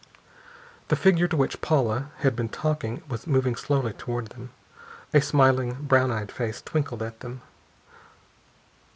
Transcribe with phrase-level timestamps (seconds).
[0.87, 4.49] The figure to which Paula had been talking was moving slowly toward them.
[5.13, 7.43] A smiling, brown eyed face twinkled at them.